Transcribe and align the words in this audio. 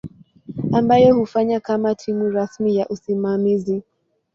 ambayo 0.73 1.15
hufanya 1.15 1.59
kama 1.59 1.95
timu 1.95 2.29
rasmi 2.29 2.75
ya 2.75 2.87
usimamizi. 2.89 3.83